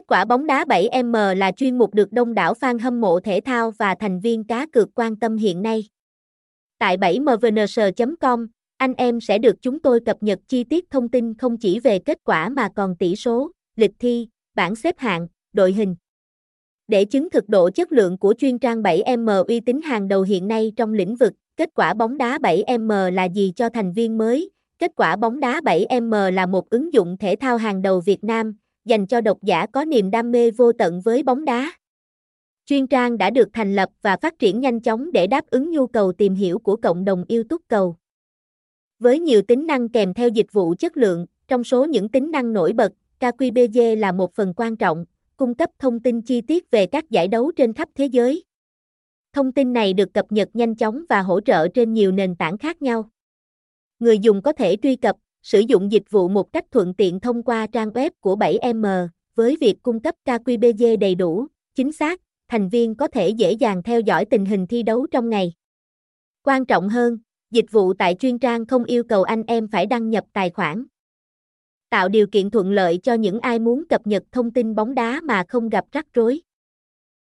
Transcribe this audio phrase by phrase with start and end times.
[0.00, 3.40] Kết quả bóng đá 7M là chuyên mục được đông đảo fan hâm mộ thể
[3.44, 5.84] thao và thành viên cá cược quan tâm hiện nay.
[6.78, 11.56] Tại 7mvns.com, anh em sẽ được chúng tôi cập nhật chi tiết thông tin không
[11.56, 15.96] chỉ về kết quả mà còn tỷ số, lịch thi, bảng xếp hạng, đội hình.
[16.88, 20.48] Để chứng thực độ chất lượng của chuyên trang 7M uy tín hàng đầu hiện
[20.48, 24.50] nay trong lĩnh vực, kết quả bóng đá 7M là gì cho thành viên mới?
[24.78, 28.54] Kết quả bóng đá 7M là một ứng dụng thể thao hàng đầu Việt Nam,
[28.90, 31.72] dành cho độc giả có niềm đam mê vô tận với bóng đá.
[32.66, 35.86] Chuyên trang đã được thành lập và phát triển nhanh chóng để đáp ứng nhu
[35.86, 37.96] cầu tìm hiểu của cộng đồng yêu túc cầu.
[38.98, 42.52] Với nhiều tính năng kèm theo dịch vụ chất lượng, trong số những tính năng
[42.52, 45.04] nổi bật, KQBG là một phần quan trọng,
[45.36, 48.44] cung cấp thông tin chi tiết về các giải đấu trên khắp thế giới.
[49.32, 52.58] Thông tin này được cập nhật nhanh chóng và hỗ trợ trên nhiều nền tảng
[52.58, 53.10] khác nhau.
[53.98, 57.42] Người dùng có thể truy cập, sử dụng dịch vụ một cách thuận tiện thông
[57.42, 62.68] qua trang web của 7M, với việc cung cấp KQBG đầy đủ, chính xác, thành
[62.68, 65.52] viên có thể dễ dàng theo dõi tình hình thi đấu trong ngày.
[66.42, 67.18] Quan trọng hơn,
[67.50, 70.84] dịch vụ tại chuyên trang không yêu cầu anh em phải đăng nhập tài khoản.
[71.90, 75.20] Tạo điều kiện thuận lợi cho những ai muốn cập nhật thông tin bóng đá
[75.20, 76.40] mà không gặp rắc rối.